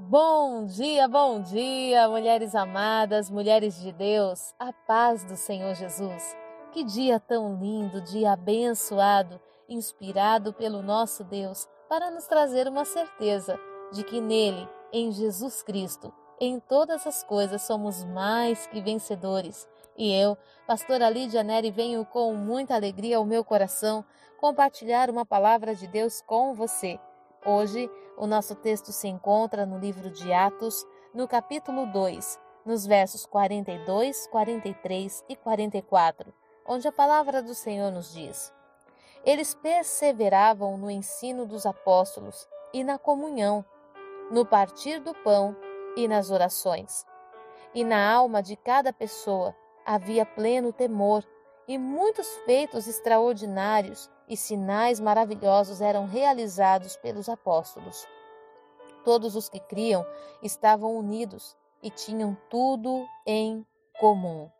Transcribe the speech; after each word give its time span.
Bom 0.00 0.64
dia, 0.64 1.08
bom 1.08 1.40
dia, 1.40 2.08
mulheres 2.08 2.54
amadas, 2.54 3.28
mulheres 3.28 3.80
de 3.80 3.90
Deus, 3.90 4.54
a 4.56 4.72
paz 4.72 5.24
do 5.24 5.36
Senhor 5.36 5.74
Jesus. 5.74 6.36
Que 6.70 6.84
dia 6.84 7.18
tão 7.18 7.56
lindo, 7.56 8.00
dia 8.02 8.30
abençoado, 8.30 9.40
inspirado 9.68 10.52
pelo 10.52 10.82
nosso 10.82 11.24
Deus, 11.24 11.68
para 11.88 12.12
nos 12.12 12.28
trazer 12.28 12.68
uma 12.68 12.84
certeza 12.84 13.58
de 13.92 14.04
que 14.04 14.20
nele, 14.20 14.68
em 14.92 15.10
Jesus 15.10 15.64
Cristo, 15.64 16.14
em 16.40 16.60
todas 16.60 17.04
as 17.04 17.24
coisas 17.24 17.62
somos 17.62 18.04
mais 18.04 18.68
que 18.68 18.80
vencedores. 18.80 19.68
E 19.96 20.14
eu, 20.14 20.38
pastora 20.64 21.10
Lídia 21.10 21.42
Neri, 21.42 21.72
venho 21.72 22.04
com 22.04 22.32
muita 22.34 22.76
alegria 22.76 23.16
ao 23.16 23.24
meu 23.24 23.44
coração 23.44 24.04
compartilhar 24.40 25.10
uma 25.10 25.26
palavra 25.26 25.74
de 25.74 25.88
Deus 25.88 26.22
com 26.24 26.54
você. 26.54 27.00
Hoje, 27.50 27.90
o 28.14 28.26
nosso 28.26 28.54
texto 28.54 28.92
se 28.92 29.08
encontra 29.08 29.64
no 29.64 29.78
livro 29.78 30.10
de 30.10 30.30
Atos, 30.34 30.86
no 31.14 31.26
capítulo 31.26 31.86
2, 31.86 32.38
nos 32.62 32.84
versos 32.84 33.24
42, 33.24 34.26
43 34.26 35.24
e 35.30 35.34
44, 35.34 36.30
onde 36.66 36.86
a 36.86 36.92
palavra 36.92 37.42
do 37.42 37.54
Senhor 37.54 37.90
nos 37.90 38.12
diz: 38.12 38.52
Eles 39.24 39.54
perseveravam 39.54 40.76
no 40.76 40.90
ensino 40.90 41.46
dos 41.46 41.64
apóstolos 41.64 42.46
e 42.70 42.84
na 42.84 42.98
comunhão, 42.98 43.64
no 44.30 44.44
partir 44.44 45.00
do 45.00 45.14
pão 45.14 45.56
e 45.96 46.06
nas 46.06 46.30
orações. 46.30 47.06
E 47.74 47.82
na 47.82 48.12
alma 48.12 48.42
de 48.42 48.56
cada 48.56 48.92
pessoa 48.92 49.56
havia 49.86 50.26
pleno 50.26 50.70
temor, 50.70 51.24
e 51.68 51.76
muitos 51.76 52.26
feitos 52.46 52.88
extraordinários 52.88 54.10
e 54.26 54.36
sinais 54.38 54.98
maravilhosos 54.98 55.82
eram 55.82 56.06
realizados 56.06 56.96
pelos 56.96 57.28
apóstolos. 57.28 58.08
Todos 59.04 59.36
os 59.36 59.50
que 59.50 59.60
criam 59.60 60.04
estavam 60.42 60.96
unidos 60.96 61.54
e 61.82 61.90
tinham 61.90 62.36
tudo 62.48 63.06
em 63.26 63.66
comum. 64.00 64.50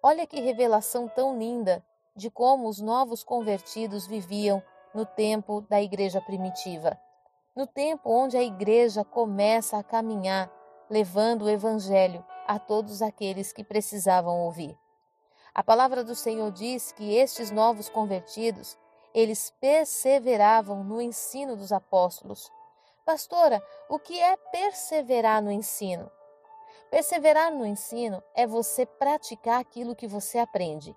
Olha 0.00 0.26
que 0.26 0.40
revelação 0.40 1.08
tão 1.08 1.36
linda 1.36 1.84
de 2.14 2.30
como 2.30 2.68
os 2.68 2.80
novos 2.80 3.24
convertidos 3.24 4.06
viviam 4.06 4.62
no 4.94 5.04
tempo 5.04 5.60
da 5.62 5.82
igreja 5.82 6.20
primitiva. 6.20 6.98
No 7.54 7.66
tempo 7.66 8.08
onde 8.10 8.36
a 8.36 8.42
igreja 8.42 9.04
começa 9.04 9.76
a 9.76 9.82
caminhar, 9.82 10.50
levando 10.88 11.42
o 11.42 11.50
evangelho 11.50 12.24
a 12.46 12.58
todos 12.58 13.02
aqueles 13.02 13.52
que 13.52 13.64
precisavam 13.64 14.40
ouvir. 14.42 14.78
A 15.56 15.62
palavra 15.62 16.04
do 16.04 16.14
Senhor 16.14 16.52
diz 16.52 16.92
que 16.92 17.16
estes 17.16 17.50
novos 17.50 17.88
convertidos, 17.88 18.76
eles 19.14 19.50
perseveravam 19.58 20.84
no 20.84 21.00
ensino 21.00 21.56
dos 21.56 21.72
apóstolos. 21.72 22.52
Pastora, 23.06 23.62
o 23.88 23.98
que 23.98 24.20
é 24.20 24.36
perseverar 24.36 25.42
no 25.42 25.50
ensino? 25.50 26.12
Perseverar 26.90 27.50
no 27.50 27.64
ensino 27.64 28.22
é 28.34 28.46
você 28.46 28.84
praticar 28.84 29.58
aquilo 29.58 29.96
que 29.96 30.06
você 30.06 30.38
aprende. 30.38 30.94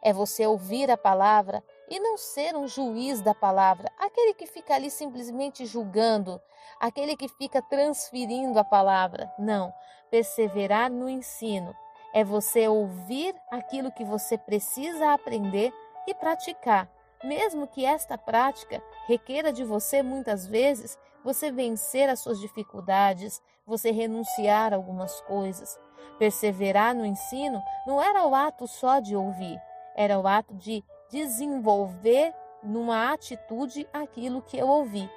É 0.00 0.12
você 0.12 0.46
ouvir 0.46 0.88
a 0.88 0.96
palavra 0.96 1.60
e 1.88 1.98
não 1.98 2.16
ser 2.16 2.54
um 2.54 2.68
juiz 2.68 3.20
da 3.20 3.34
palavra, 3.34 3.90
aquele 3.98 4.34
que 4.34 4.46
fica 4.46 4.76
ali 4.76 4.88
simplesmente 4.88 5.66
julgando, 5.66 6.40
aquele 6.78 7.16
que 7.16 7.26
fica 7.26 7.60
transferindo 7.60 8.56
a 8.56 8.62
palavra. 8.62 9.34
Não, 9.36 9.74
perseverar 10.12 10.88
no 10.88 11.08
ensino 11.08 11.74
é 12.12 12.24
você 12.24 12.68
ouvir 12.68 13.34
aquilo 13.50 13.92
que 13.92 14.04
você 14.04 14.36
precisa 14.36 15.12
aprender 15.12 15.72
e 16.06 16.14
praticar, 16.14 16.90
mesmo 17.22 17.66
que 17.66 17.84
esta 17.84 18.16
prática 18.18 18.82
requeira 19.06 19.52
de 19.52 19.64
você 19.64 20.02
muitas 20.02 20.46
vezes 20.46 20.98
você 21.24 21.50
vencer 21.50 22.08
as 22.08 22.20
suas 22.20 22.40
dificuldades, 22.40 23.42
você 23.66 23.90
renunciar 23.90 24.72
a 24.72 24.76
algumas 24.76 25.20
coisas. 25.22 25.78
Perseverar 26.18 26.94
no 26.94 27.06
ensino 27.06 27.62
não 27.86 28.02
era 28.02 28.26
o 28.26 28.34
ato 28.34 28.66
só 28.66 29.00
de 29.00 29.14
ouvir, 29.14 29.60
era 29.94 30.18
o 30.18 30.26
ato 30.26 30.54
de 30.54 30.84
desenvolver 31.10 32.34
numa 32.62 33.12
atitude 33.12 33.88
aquilo 33.92 34.42
que 34.42 34.58
eu 34.58 34.68
ouvi. 34.68 35.10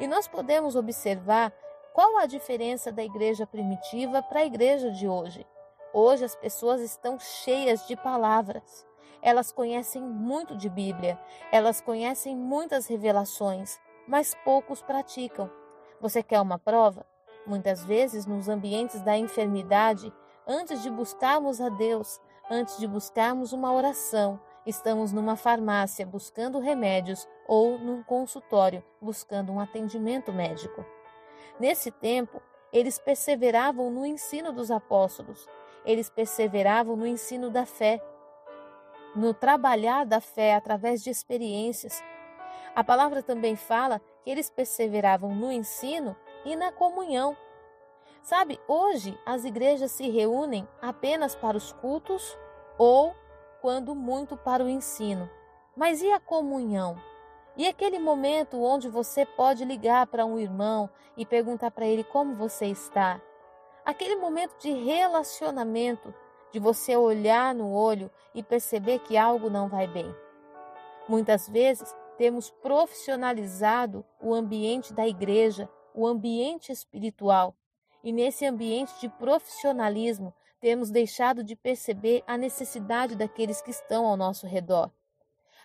E 0.00 0.06
nós 0.06 0.26
podemos 0.26 0.76
observar 0.76 1.52
qual 1.92 2.18
a 2.18 2.26
diferença 2.26 2.90
da 2.90 3.04
igreja 3.04 3.46
primitiva 3.46 4.22
para 4.22 4.40
a 4.40 4.44
igreja 4.44 4.90
de 4.90 5.08
hoje. 5.08 5.46
Hoje 5.96 6.24
as 6.24 6.34
pessoas 6.34 6.80
estão 6.80 7.20
cheias 7.20 7.86
de 7.86 7.94
palavras. 7.94 8.84
Elas 9.22 9.52
conhecem 9.52 10.02
muito 10.02 10.56
de 10.56 10.68
Bíblia, 10.68 11.16
elas 11.52 11.80
conhecem 11.80 12.34
muitas 12.34 12.88
revelações, 12.88 13.78
mas 14.08 14.34
poucos 14.44 14.82
praticam. 14.82 15.48
Você 16.00 16.20
quer 16.20 16.40
uma 16.40 16.58
prova? 16.58 17.06
Muitas 17.46 17.84
vezes, 17.84 18.26
nos 18.26 18.48
ambientes 18.48 19.02
da 19.02 19.16
enfermidade, 19.16 20.12
antes 20.44 20.82
de 20.82 20.90
buscarmos 20.90 21.60
a 21.60 21.68
Deus, 21.68 22.20
antes 22.50 22.76
de 22.76 22.88
buscarmos 22.88 23.52
uma 23.52 23.72
oração, 23.72 24.40
estamos 24.66 25.12
numa 25.12 25.36
farmácia 25.36 26.04
buscando 26.04 26.58
remédios 26.58 27.28
ou 27.46 27.78
num 27.78 28.02
consultório 28.02 28.82
buscando 29.00 29.52
um 29.52 29.60
atendimento 29.60 30.32
médico. 30.32 30.84
Nesse 31.60 31.92
tempo, 31.92 32.42
eles 32.72 32.98
perseveravam 32.98 33.92
no 33.92 34.04
ensino 34.04 34.52
dos 34.52 34.72
apóstolos, 34.72 35.48
eles 35.84 36.08
perseveravam 36.08 36.96
no 36.96 37.06
ensino 37.06 37.50
da 37.50 37.66
fé, 37.66 38.02
no 39.14 39.32
trabalhar 39.32 40.04
da 40.04 40.20
fé 40.20 40.54
através 40.54 41.02
de 41.02 41.10
experiências. 41.10 42.02
A 42.74 42.82
palavra 42.82 43.22
também 43.22 43.54
fala 43.54 44.00
que 44.22 44.30
eles 44.30 44.50
perseveravam 44.50 45.34
no 45.34 45.52
ensino 45.52 46.16
e 46.44 46.56
na 46.56 46.72
comunhão. 46.72 47.36
Sabe, 48.22 48.58
hoje 48.66 49.18
as 49.24 49.44
igrejas 49.44 49.92
se 49.92 50.08
reúnem 50.08 50.66
apenas 50.80 51.36
para 51.36 51.56
os 51.56 51.72
cultos 51.74 52.36
ou, 52.78 53.14
quando 53.60 53.94
muito, 53.94 54.36
para 54.36 54.64
o 54.64 54.68
ensino. 54.68 55.30
Mas 55.76 56.02
e 56.02 56.10
a 56.10 56.18
comunhão? 56.18 56.96
E 57.56 57.68
aquele 57.68 57.98
momento 57.98 58.60
onde 58.60 58.88
você 58.88 59.24
pode 59.24 59.64
ligar 59.64 60.06
para 60.06 60.26
um 60.26 60.38
irmão 60.38 60.90
e 61.16 61.24
perguntar 61.24 61.70
para 61.70 61.86
ele 61.86 62.02
como 62.02 62.34
você 62.34 62.66
está? 62.66 63.20
Aquele 63.84 64.16
momento 64.16 64.56
de 64.58 64.72
relacionamento, 64.72 66.14
de 66.50 66.58
você 66.58 66.96
olhar 66.96 67.54
no 67.54 67.70
olho 67.70 68.10
e 68.34 68.42
perceber 68.42 69.00
que 69.00 69.16
algo 69.16 69.50
não 69.50 69.68
vai 69.68 69.86
bem. 69.86 70.14
Muitas 71.06 71.46
vezes 71.48 71.94
temos 72.16 72.50
profissionalizado 72.50 74.02
o 74.22 74.32
ambiente 74.32 74.94
da 74.94 75.06
igreja, 75.06 75.68
o 75.92 76.06
ambiente 76.06 76.72
espiritual, 76.72 77.54
e 78.02 78.10
nesse 78.10 78.46
ambiente 78.46 78.98
de 79.00 79.08
profissionalismo 79.08 80.32
temos 80.60 80.90
deixado 80.90 81.44
de 81.44 81.54
perceber 81.54 82.24
a 82.26 82.38
necessidade 82.38 83.14
daqueles 83.14 83.60
que 83.60 83.70
estão 83.70 84.06
ao 84.06 84.16
nosso 84.16 84.46
redor. 84.46 84.90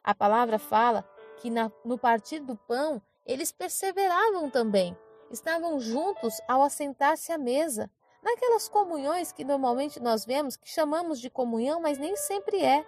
A 0.03 0.13
palavra 0.13 0.59
fala 0.59 1.07
que 1.37 1.49
na, 1.49 1.71
no 1.85 1.97
partir 1.97 2.39
do 2.39 2.57
pão 2.57 3.01
eles 3.25 3.51
perseveravam 3.51 4.49
também, 4.49 4.97
estavam 5.31 5.79
juntos 5.79 6.41
ao 6.49 6.61
assentar-se 6.61 7.31
à 7.31 7.37
mesa 7.37 7.89
naquelas 8.21 8.67
comunhões 8.67 9.31
que 9.31 9.43
normalmente 9.43 9.99
nós 9.99 10.25
vemos, 10.25 10.55
que 10.55 10.69
chamamos 10.69 11.19
de 11.19 11.29
comunhão, 11.29 11.81
mas 11.81 11.97
nem 11.97 12.15
sempre 12.15 12.63
é. 12.63 12.85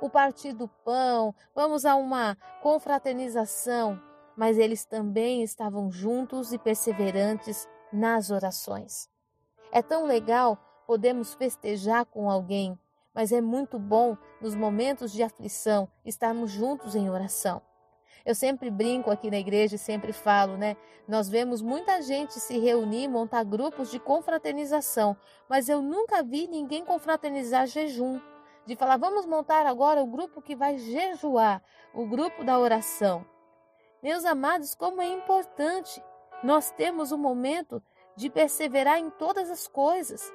O 0.00 0.08
partir 0.08 0.52
do 0.52 0.68
pão, 0.68 1.34
vamos 1.54 1.84
a 1.84 1.94
uma 1.96 2.36
confraternização, 2.62 4.00
mas 4.36 4.58
eles 4.58 4.84
também 4.84 5.42
estavam 5.42 5.90
juntos 5.90 6.52
e 6.52 6.58
perseverantes 6.58 7.68
nas 7.92 8.30
orações. 8.30 9.08
É 9.72 9.82
tão 9.82 10.04
legal 10.04 10.58
podemos 10.86 11.34
festejar 11.34 12.04
com 12.04 12.28
alguém, 12.28 12.76
mas 13.14 13.30
é 13.30 13.40
muito 13.40 13.78
bom 13.78 14.16
nos 14.40 14.54
momentos 14.54 15.12
de 15.12 15.22
aflição 15.22 15.88
estarmos 16.04 16.50
juntos 16.50 16.94
em 16.96 17.08
oração. 17.08 17.62
Eu 18.24 18.34
sempre 18.34 18.70
brinco 18.70 19.10
aqui 19.10 19.30
na 19.30 19.38
igreja 19.38 19.76
e 19.76 19.78
sempre 19.78 20.12
falo, 20.12 20.56
né? 20.56 20.76
Nós 21.08 21.28
vemos 21.28 21.62
muita 21.62 22.00
gente 22.02 22.34
se 22.34 22.58
reunir, 22.58 23.08
montar 23.08 23.44
grupos 23.44 23.90
de 23.90 23.98
confraternização, 23.98 25.16
mas 25.48 25.68
eu 25.68 25.80
nunca 25.82 26.22
vi 26.22 26.46
ninguém 26.46 26.84
confraternizar 26.84 27.66
jejum. 27.66 28.20
De 28.66 28.76
falar, 28.76 28.98
vamos 28.98 29.26
montar 29.26 29.66
agora 29.66 30.02
o 30.02 30.06
grupo 30.06 30.42
que 30.42 30.54
vai 30.54 30.78
jejuar, 30.78 31.62
o 31.94 32.06
grupo 32.06 32.44
da 32.44 32.58
oração. 32.58 33.26
Meus 34.02 34.24
amados, 34.24 34.74
como 34.74 35.00
é 35.00 35.08
importante 35.08 36.02
nós 36.42 36.70
termos 36.70 37.10
o 37.10 37.16
um 37.16 37.18
momento 37.18 37.82
de 38.16 38.30
perseverar 38.30 38.98
em 38.98 39.10
todas 39.10 39.50
as 39.50 39.66
coisas, 39.66 40.32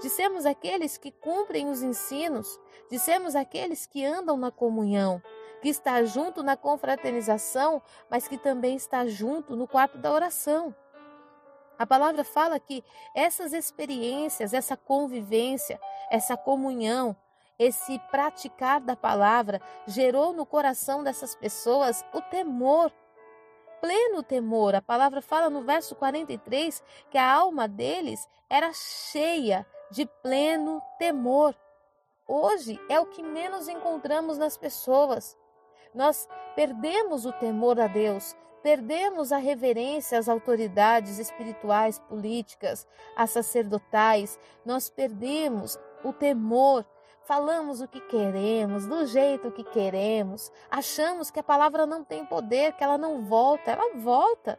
de 0.00 0.08
sermos 0.10 0.46
aqueles 0.46 0.96
que 0.96 1.10
cumprem 1.10 1.68
os 1.68 1.82
ensinos, 1.82 2.58
de 2.90 2.98
sermos 2.98 3.34
aqueles 3.34 3.86
que 3.86 4.04
andam 4.04 4.36
na 4.36 4.50
comunhão, 4.50 5.22
que 5.62 5.68
está 5.68 6.02
junto 6.04 6.42
na 6.42 6.56
confraternização, 6.56 7.80
mas 8.10 8.26
que 8.26 8.36
também 8.36 8.74
está 8.76 9.06
junto 9.06 9.56
no 9.56 9.68
quarto 9.68 9.96
da 9.96 10.12
oração. 10.12 10.74
A 11.78 11.86
palavra 11.86 12.24
fala 12.24 12.60
que 12.60 12.84
essas 13.14 13.52
experiências, 13.52 14.52
essa 14.52 14.76
convivência, 14.76 15.80
essa 16.10 16.36
comunhão, 16.36 17.16
esse 17.58 17.98
praticar 18.10 18.80
da 18.80 18.96
palavra 18.96 19.60
gerou 19.86 20.32
no 20.32 20.44
coração 20.44 21.02
dessas 21.02 21.34
pessoas 21.34 22.04
o 22.12 22.20
temor. 22.20 22.92
pleno 23.80 24.22
temor. 24.22 24.76
A 24.76 24.82
palavra 24.82 25.20
fala 25.20 25.50
no 25.50 25.62
verso 25.62 25.96
43 25.96 26.82
que 27.10 27.18
a 27.18 27.32
alma 27.32 27.66
deles 27.66 28.28
era 28.48 28.72
cheia 28.72 29.66
de 29.90 30.06
pleno 30.22 30.80
temor. 30.98 31.56
Hoje 32.28 32.80
é 32.88 33.00
o 33.00 33.06
que 33.06 33.22
menos 33.22 33.66
encontramos 33.66 34.38
nas 34.38 34.56
pessoas. 34.56 35.36
Nós 35.94 36.28
perdemos 36.54 37.26
o 37.26 37.32
temor 37.32 37.78
a 37.78 37.86
Deus, 37.86 38.34
perdemos 38.62 39.32
a 39.32 39.36
reverência 39.36 40.18
às 40.18 40.28
autoridades 40.28 41.18
espirituais, 41.18 41.98
políticas, 41.98 42.86
às 43.16 43.30
sacerdotais, 43.30 44.38
nós 44.64 44.88
perdemos 44.88 45.78
o 46.04 46.12
temor. 46.12 46.86
Falamos 47.24 47.80
o 47.80 47.86
que 47.86 48.00
queremos, 48.00 48.84
do 48.84 49.06
jeito 49.06 49.52
que 49.52 49.62
queremos, 49.62 50.50
achamos 50.68 51.30
que 51.30 51.38
a 51.38 51.42
palavra 51.42 51.86
não 51.86 52.02
tem 52.02 52.26
poder, 52.26 52.72
que 52.72 52.82
ela 52.82 52.98
não 52.98 53.22
volta, 53.22 53.70
ela 53.70 53.94
volta. 53.94 54.58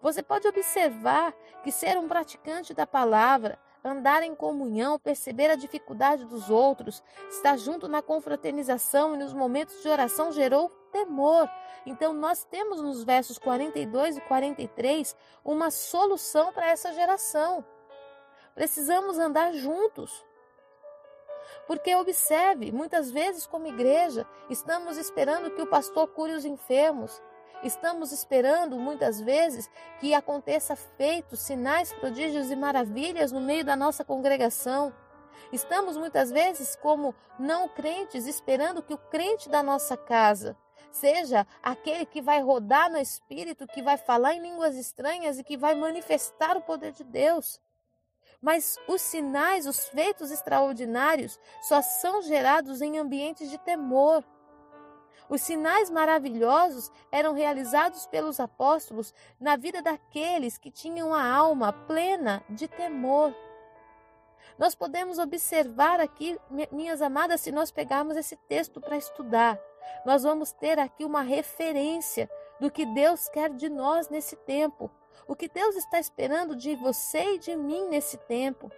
Você 0.00 0.20
pode 0.20 0.46
observar 0.48 1.32
que 1.62 1.70
ser 1.70 1.96
um 1.96 2.08
praticante 2.08 2.74
da 2.74 2.86
palavra, 2.86 3.58
andar 3.84 4.22
em 4.22 4.34
comunhão, 4.34 4.98
perceber 4.98 5.50
a 5.50 5.56
dificuldade 5.56 6.24
dos 6.24 6.50
outros, 6.50 7.02
estar 7.30 7.56
junto 7.56 7.88
na 7.88 8.02
confraternização 8.02 9.14
e 9.14 9.18
nos 9.18 9.32
momentos 9.32 9.82
de 9.82 9.88
oração 9.88 10.32
gerou 10.32 10.70
temor. 10.92 11.48
Então, 11.86 12.12
nós 12.12 12.44
temos 12.44 12.80
nos 12.80 13.04
versos 13.04 13.38
42 13.38 14.16
e 14.16 14.20
43 14.22 15.16
uma 15.44 15.70
solução 15.70 16.52
para 16.52 16.68
essa 16.68 16.92
geração. 16.92 17.64
Precisamos 18.54 19.18
andar 19.18 19.52
juntos. 19.52 20.26
Porque 21.66 21.94
observe, 21.94 22.72
muitas 22.72 23.10
vezes, 23.10 23.46
como 23.46 23.66
igreja, 23.66 24.26
estamos 24.50 24.96
esperando 24.96 25.50
que 25.50 25.62
o 25.62 25.66
pastor 25.66 26.08
cure 26.08 26.32
os 26.32 26.44
enfermos. 26.44 27.22
Estamos 27.62 28.12
esperando, 28.12 28.78
muitas 28.78 29.20
vezes, 29.20 29.68
que 29.98 30.14
aconteça 30.14 30.76
feitos, 30.76 31.40
sinais, 31.40 31.92
prodígios 31.92 32.50
e 32.50 32.56
maravilhas 32.56 33.32
no 33.32 33.40
meio 33.40 33.64
da 33.64 33.74
nossa 33.74 34.04
congregação. 34.04 34.94
Estamos 35.52 35.96
muitas 35.96 36.30
vezes, 36.30 36.76
como 36.76 37.14
não 37.38 37.68
crentes, 37.68 38.26
esperando 38.26 38.82
que 38.82 38.94
o 38.94 38.98
crente 38.98 39.48
da 39.48 39.62
nossa 39.62 39.96
casa 39.96 40.56
seja 40.90 41.46
aquele 41.62 42.06
que 42.06 42.22
vai 42.22 42.40
rodar 42.40 42.90
no 42.90 42.98
espírito, 42.98 43.66
que 43.66 43.82
vai 43.82 43.96
falar 43.96 44.34
em 44.34 44.40
línguas 44.40 44.76
estranhas 44.76 45.38
e 45.38 45.44
que 45.44 45.56
vai 45.56 45.74
manifestar 45.74 46.56
o 46.56 46.62
poder 46.62 46.92
de 46.92 47.04
Deus. 47.04 47.60
Mas 48.40 48.78
os 48.86 49.02
sinais, 49.02 49.66
os 49.66 49.88
feitos 49.88 50.30
extraordinários, 50.30 51.38
só 51.62 51.82
são 51.82 52.22
gerados 52.22 52.80
em 52.80 52.98
ambientes 52.98 53.50
de 53.50 53.58
temor. 53.58 54.24
Os 55.28 55.42
sinais 55.42 55.90
maravilhosos 55.90 56.90
eram 57.12 57.34
realizados 57.34 58.06
pelos 58.06 58.40
apóstolos 58.40 59.12
na 59.38 59.56
vida 59.56 59.82
daqueles 59.82 60.56
que 60.56 60.70
tinham 60.70 61.12
a 61.12 61.30
alma 61.30 61.72
plena 61.72 62.42
de 62.48 62.66
temor. 62.66 63.34
Nós 64.58 64.74
podemos 64.74 65.18
observar 65.18 66.00
aqui, 66.00 66.38
minhas 66.72 67.02
amadas, 67.02 67.40
se 67.40 67.52
nós 67.52 67.70
pegarmos 67.70 68.16
esse 68.16 68.36
texto 68.36 68.80
para 68.80 68.96
estudar, 68.96 69.60
nós 70.04 70.22
vamos 70.22 70.52
ter 70.52 70.78
aqui 70.78 71.04
uma 71.04 71.22
referência 71.22 72.28
do 72.58 72.70
que 72.70 72.84
Deus 72.86 73.28
quer 73.28 73.50
de 73.50 73.68
nós 73.68 74.08
nesse 74.08 74.34
tempo. 74.34 74.90
O 75.26 75.36
que 75.36 75.48
Deus 75.48 75.76
está 75.76 76.00
esperando 76.00 76.56
de 76.56 76.74
você 76.74 77.34
e 77.34 77.38
de 77.38 77.54
mim 77.54 77.88
nesse 77.88 78.16
tempo. 78.16 78.70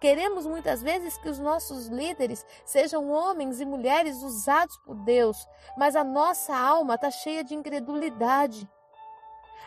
Queremos 0.00 0.46
muitas 0.46 0.82
vezes 0.82 1.16
que 1.18 1.28
os 1.28 1.38
nossos 1.38 1.86
líderes 1.86 2.44
sejam 2.64 3.10
homens 3.10 3.60
e 3.60 3.64
mulheres 3.64 4.22
usados 4.22 4.76
por 4.78 4.96
Deus, 4.96 5.46
mas 5.76 5.96
a 5.96 6.04
nossa 6.04 6.56
alma 6.56 6.94
está 6.94 7.10
cheia 7.10 7.44
de 7.44 7.54
incredulidade. 7.54 8.68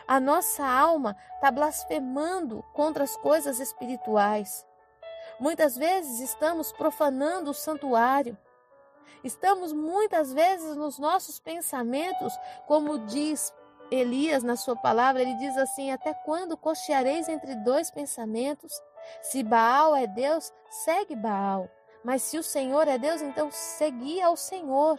A 0.06 0.18
nossa 0.18 0.64
alma 0.66 1.16
está 1.34 1.50
blasfemando 1.50 2.64
contra 2.72 3.04
as 3.04 3.16
coisas 3.16 3.60
espirituais. 3.60 4.66
Muitas 5.38 5.76
vezes 5.76 6.20
estamos 6.20 6.72
profanando 6.72 7.50
o 7.50 7.54
santuário. 7.54 8.36
Estamos 9.22 9.72
muitas 9.72 10.32
vezes 10.32 10.76
nos 10.76 10.98
nossos 10.98 11.38
pensamentos, 11.38 12.32
como 12.66 12.98
diz 13.00 13.52
Elias, 13.90 14.42
na 14.42 14.56
sua 14.56 14.76
palavra, 14.76 15.22
ele 15.22 15.34
diz 15.34 15.56
assim: 15.56 15.90
Até 15.90 16.12
quando 16.12 16.56
cocheareis 16.56 17.28
entre 17.28 17.54
dois 17.56 17.90
pensamentos? 17.90 18.72
Se 19.22 19.42
Baal 19.42 19.96
é 19.96 20.06
Deus, 20.06 20.52
segue 20.68 21.16
Baal. 21.16 21.68
Mas 22.04 22.22
se 22.22 22.38
o 22.38 22.42
Senhor 22.42 22.86
é 22.86 22.98
Deus, 22.98 23.22
então 23.22 23.50
segui 23.50 24.20
ao 24.20 24.36
Senhor. 24.36 24.98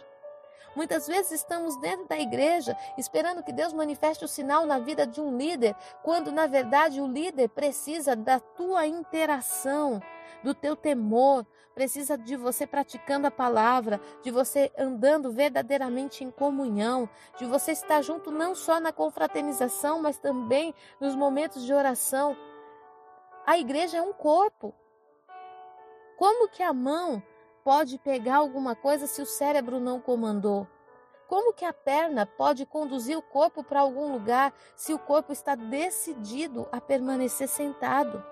Muitas 0.74 1.06
vezes 1.06 1.32
estamos 1.32 1.76
dentro 1.76 2.06
da 2.06 2.18
igreja 2.18 2.76
esperando 2.96 3.42
que 3.42 3.52
Deus 3.52 3.72
manifeste 3.72 4.24
o 4.24 4.28
sinal 4.28 4.66
na 4.66 4.78
vida 4.78 5.06
de 5.06 5.20
um 5.20 5.36
líder, 5.36 5.74
quando 6.02 6.30
na 6.30 6.46
verdade 6.46 7.00
o 7.00 7.06
líder 7.06 7.48
precisa 7.48 8.14
da 8.14 8.38
tua 8.38 8.86
interação, 8.86 10.00
do 10.44 10.54
teu 10.54 10.76
temor, 10.76 11.44
precisa 11.74 12.16
de 12.16 12.36
você 12.36 12.66
praticando 12.66 13.26
a 13.26 13.30
palavra, 13.30 14.00
de 14.22 14.30
você 14.30 14.70
andando 14.78 15.32
verdadeiramente 15.32 16.22
em 16.22 16.30
comunhão, 16.30 17.08
de 17.36 17.44
você 17.44 17.72
estar 17.72 18.02
junto 18.02 18.30
não 18.30 18.54
só 18.54 18.78
na 18.78 18.92
confraternização, 18.92 20.00
mas 20.00 20.18
também 20.18 20.74
nos 21.00 21.14
momentos 21.14 21.64
de 21.64 21.72
oração. 21.72 22.36
A 23.46 23.58
igreja 23.58 23.98
é 23.98 24.02
um 24.02 24.12
corpo. 24.12 24.74
Como 26.16 26.48
que 26.48 26.62
a 26.62 26.72
mão 26.72 27.22
pode 27.64 27.98
pegar 27.98 28.36
alguma 28.36 28.74
coisa 28.74 29.06
se 29.06 29.20
o 29.22 29.26
cérebro 29.26 29.80
não 29.80 30.00
comandou? 30.00 30.66
Como 31.30 31.52
que 31.52 31.64
a 31.64 31.72
perna 31.72 32.26
pode 32.26 32.66
conduzir 32.66 33.16
o 33.16 33.22
corpo 33.22 33.62
para 33.62 33.80
algum 33.80 34.12
lugar 34.12 34.52
se 34.74 34.92
o 34.92 34.98
corpo 34.98 35.32
está 35.32 35.54
decidido 35.54 36.68
a 36.72 36.80
permanecer 36.80 37.46
sentado? 37.46 38.24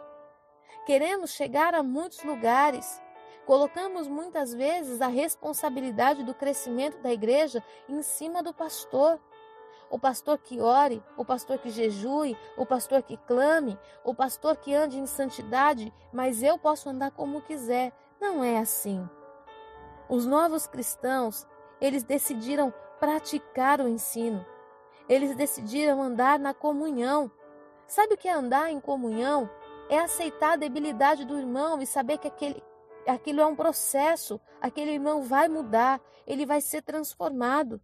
Queremos 0.85 1.31
chegar 1.31 1.75
a 1.75 1.83
muitos 1.83 2.25
lugares. 2.25 3.01
Colocamos 3.47 4.09
muitas 4.09 4.53
vezes 4.53 5.01
a 5.01 5.07
responsabilidade 5.07 6.25
do 6.25 6.35
crescimento 6.35 6.99
da 6.99 7.13
igreja 7.13 7.63
em 7.89 8.03
cima 8.03 8.43
do 8.43 8.53
pastor. 8.53 9.21
O 9.91 9.99
pastor 9.99 10.39
que 10.39 10.61
ore, 10.61 11.03
o 11.17 11.25
pastor 11.25 11.59
que 11.59 11.71
jejue, 11.71 12.37
o 12.57 12.67
pastor 12.67 13.03
que 13.03 13.17
clame, 13.17 13.79
o 14.03 14.15
pastor 14.15 14.57
que 14.57 14.75
ande 14.75 14.99
em 14.99 15.07
santidade, 15.07 15.93
mas 16.13 16.43
eu 16.43 16.59
posso 16.59 16.89
andar 16.89 17.11
como 17.13 17.43
quiser. 17.43 17.93
Não 18.21 18.43
é 18.43 18.59
assim. 18.59 19.09
Os 20.09 20.27
novos 20.27 20.67
cristãos, 20.67 21.47
eles 21.81 22.03
decidiram 22.03 22.73
praticar 22.99 23.81
o 23.81 23.89
ensino. 23.89 24.45
Eles 25.09 25.37
decidiram 25.37 26.03
andar 26.03 26.39
na 26.39 26.53
comunhão. 26.53 27.31
Sabe 27.87 28.15
o 28.15 28.17
que 28.17 28.29
é 28.29 28.33
andar 28.33 28.71
em 28.71 28.81
comunhão? 28.81 29.49
é 29.89 29.99
aceitar 29.99 30.53
a 30.53 30.57
debilidade 30.57 31.25
do 31.25 31.39
irmão 31.39 31.81
e 31.81 31.87
saber 31.87 32.19
que 32.19 32.29
aquele, 32.29 32.63
aquilo 33.07 33.41
é 33.41 33.47
um 33.47 33.57
processo, 33.57 34.41
aquele 34.61 34.93
irmão 34.93 35.23
vai 35.23 35.49
mudar, 35.49 36.01
ele 36.27 36.45
vai 36.45 36.61
ser 36.61 36.83
transformado. 36.83 37.81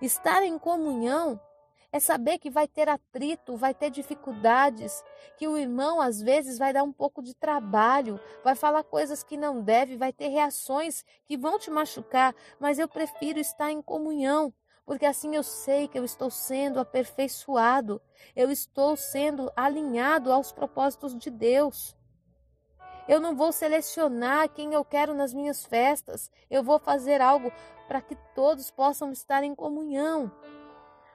Estar 0.00 0.42
em 0.42 0.58
comunhão 0.58 1.40
é 1.94 2.00
saber 2.00 2.38
que 2.40 2.50
vai 2.50 2.66
ter 2.66 2.88
atrito, 2.88 3.56
vai 3.56 3.72
ter 3.72 3.88
dificuldades, 3.88 5.00
que 5.38 5.46
o 5.46 5.56
irmão 5.56 6.00
às 6.00 6.20
vezes 6.20 6.58
vai 6.58 6.72
dar 6.72 6.82
um 6.82 6.92
pouco 6.92 7.22
de 7.22 7.36
trabalho, 7.36 8.18
vai 8.42 8.56
falar 8.56 8.82
coisas 8.82 9.22
que 9.22 9.36
não 9.36 9.62
deve, 9.62 9.96
vai 9.96 10.12
ter 10.12 10.26
reações 10.26 11.04
que 11.24 11.36
vão 11.36 11.56
te 11.56 11.70
machucar, 11.70 12.34
mas 12.58 12.80
eu 12.80 12.88
prefiro 12.88 13.38
estar 13.38 13.70
em 13.70 13.80
comunhão 13.80 14.52
porque 14.84 15.06
assim 15.06 15.36
eu 15.36 15.44
sei 15.44 15.86
que 15.86 15.96
eu 15.96 16.04
estou 16.04 16.30
sendo 16.30 16.80
aperfeiçoado, 16.80 18.02
eu 18.34 18.50
estou 18.50 18.96
sendo 18.96 19.50
alinhado 19.54 20.32
aos 20.32 20.50
propósitos 20.50 21.16
de 21.16 21.30
Deus. 21.30 21.96
Eu 23.06 23.20
não 23.20 23.36
vou 23.36 23.52
selecionar 23.52 24.48
quem 24.48 24.74
eu 24.74 24.84
quero 24.84 25.14
nas 25.14 25.32
minhas 25.32 25.64
festas, 25.64 26.28
eu 26.50 26.62
vou 26.62 26.80
fazer 26.80 27.20
algo 27.20 27.52
para 27.86 28.00
que 28.00 28.16
todos 28.34 28.70
possam 28.70 29.12
estar 29.12 29.44
em 29.44 29.54
comunhão. 29.54 30.30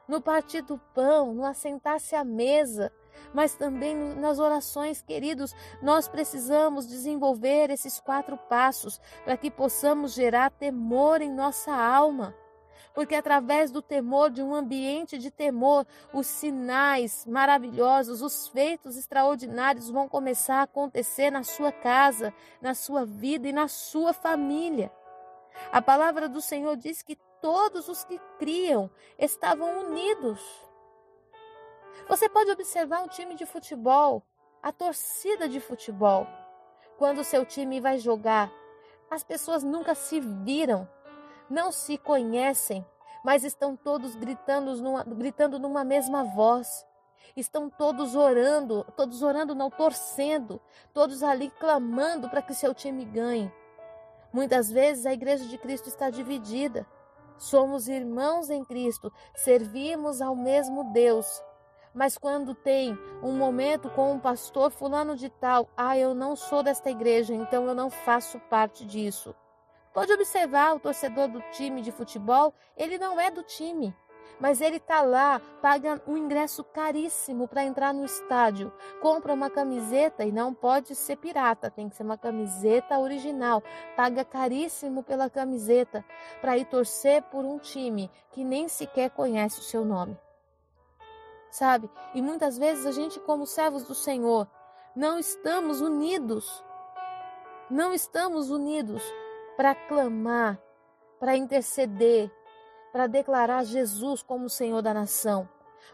No 0.09 0.19
partir 0.19 0.63
do 0.63 0.77
pão, 0.93 1.33
no 1.33 1.45
assentar-se 1.45 2.15
à 2.15 2.23
mesa, 2.25 2.91
mas 3.33 3.55
também 3.55 3.95
nas 3.95 4.39
orações, 4.39 5.01
queridos, 5.01 5.55
nós 5.81 6.07
precisamos 6.07 6.87
desenvolver 6.87 7.69
esses 7.69 7.99
quatro 7.99 8.35
passos 8.35 8.99
para 9.23 9.37
que 9.37 9.49
possamos 9.49 10.13
gerar 10.13 10.49
temor 10.49 11.21
em 11.21 11.31
nossa 11.31 11.71
alma 11.71 12.35
porque 12.93 13.15
através 13.15 13.71
do 13.71 13.81
temor, 13.81 14.29
de 14.29 14.41
um 14.41 14.53
ambiente 14.53 15.17
de 15.17 15.31
temor, 15.31 15.85
os 16.13 16.27
sinais 16.27 17.25
maravilhosos, 17.25 18.21
os 18.21 18.47
feitos 18.49 18.97
extraordinários 18.97 19.89
vão 19.89 20.07
começar 20.07 20.55
a 20.55 20.63
acontecer 20.63 21.31
na 21.31 21.43
sua 21.43 21.71
casa, 21.71 22.33
na 22.61 22.73
sua 22.73 23.05
vida 23.05 23.47
e 23.47 23.53
na 23.53 23.67
sua 23.67 24.11
família. 24.11 24.91
A 25.71 25.81
palavra 25.81 26.27
do 26.27 26.41
Senhor 26.41 26.75
diz 26.75 27.01
que 27.01 27.17
todos 27.41 27.88
os 27.88 28.03
que 28.03 28.19
criam 28.38 28.89
estavam 29.17 29.79
unidos. 29.79 30.39
Você 32.08 32.27
pode 32.29 32.51
observar 32.51 33.01
um 33.01 33.08
time 33.08 33.36
de 33.36 33.46
futebol, 33.46 34.24
a 34.62 34.72
torcida 34.72 35.48
de 35.48 35.60
futebol. 35.60 36.27
Quando 36.98 37.19
o 37.19 37.24
seu 37.24 37.46
time 37.46 37.79
vai 37.79 38.00
jogar, 38.00 38.51
as 39.10 39.24
pessoas 39.24 39.63
nunca 39.63 39.96
se 39.96 40.19
viram 40.19 40.88
não 41.50 41.72
se 41.72 41.98
conhecem, 41.98 42.86
mas 43.24 43.43
estão 43.43 43.75
todos 43.75 44.15
gritando 44.15 44.75
numa, 44.77 45.03
gritando 45.03 45.58
numa 45.58 45.84
mesma 45.84 46.24
voz. 46.24 46.86
Estão 47.36 47.69
todos 47.69 48.15
orando, 48.15 48.86
todos 48.96 49.22
orando, 49.22 49.55
não 49.55 49.69
torcendo, 49.69 50.62
todos 50.93 51.24
ali 51.24 51.50
clamando 51.60 52.29
para 52.29 52.41
que 52.41 52.53
seu 52.53 52.74
time 52.74 53.05
ganhe. 53.05 53.51
Muitas 54.31 54.69
vezes 54.69 55.05
a 55.05 55.13
igreja 55.13 55.46
de 55.46 55.58
Cristo 55.58 55.88
está 55.88 56.10
dividida. 56.10 56.86
Somos 57.39 57.88
irmãos 57.88 58.50
em 58.50 58.63
Cristo, 58.65 59.12
servimos 59.34 60.22
ao 60.22 60.36
mesmo 60.36 60.91
Deus. 60.91 61.41
Mas 61.93 62.17
quando 62.17 62.53
tem 62.53 63.00
um 63.24 63.31
momento 63.31 63.89
com 63.89 64.12
um 64.12 64.19
pastor 64.19 64.69
fulano 64.69 65.15
de 65.15 65.29
tal, 65.29 65.69
ah, 65.75 65.98
eu 65.98 66.13
não 66.13 66.36
sou 66.36 66.62
desta 66.62 66.89
igreja, 66.91 67.34
então 67.34 67.65
eu 67.65 67.74
não 67.74 67.89
faço 67.89 68.39
parte 68.41 68.86
disso. 68.86 69.34
Pode 69.93 70.12
observar 70.12 70.75
o 70.75 70.79
torcedor 70.79 71.29
do 71.29 71.41
time 71.51 71.81
de 71.81 71.91
futebol, 71.91 72.53
ele 72.77 72.98
não 72.98 73.19
é 73.19 73.31
do 73.31 73.41
time, 73.41 73.96
mas 74.39 74.62
ele 74.62 74.77
está 74.77 75.01
lá, 75.01 75.41
paga 75.62 76.01
um 76.07 76.17
ingresso 76.17 76.63
caríssimo 76.63 77.48
para 77.48 77.63
entrar 77.63 77.93
no 77.93 78.05
estádio, 78.05 78.71
compra 79.01 79.33
uma 79.33 79.50
camiseta 79.50 80.25
e 80.25 80.31
não 80.31 80.53
pode 80.53 80.95
ser 80.95 81.17
pirata, 81.17 81.71
tem 81.71 81.88
que 81.88 81.95
ser 81.95 82.03
uma 82.03 82.17
camiseta 82.17 83.00
original, 83.00 83.63
paga 83.95 84.25
caríssimo 84.25 85.03
pela 85.03 85.29
camiseta 85.29 86.03
para 86.41 86.57
ir 86.57 86.65
torcer 86.65 87.21
por 87.24 87.45
um 87.45 87.57
time 87.57 88.09
que 88.31 88.43
nem 88.43 88.67
sequer 88.67 89.09
conhece 89.09 89.59
o 89.59 89.63
seu 89.63 89.86
nome. 89.86 90.17
Sabe? 91.51 91.89
E 92.13 92.21
muitas 92.21 92.57
vezes 92.57 92.86
a 92.86 92.91
gente, 92.91 93.19
como 93.19 93.45
servos 93.45 93.83
do 93.83 93.95
Senhor, 93.95 94.48
não 94.95 95.17
estamos 95.17 95.81
unidos. 95.81 96.63
Não 97.69 97.93
estamos 97.93 98.50
unidos 98.50 99.03
para 99.55 99.75
clamar, 99.75 100.59
para 101.19 101.36
interceder, 101.36 102.31
para 102.91 103.08
declarar 103.08 103.63
Jesus 103.63 104.24
como 104.24 104.50
Senhor 104.50 104.81
da 104.81 104.93
nação. 104.93 105.48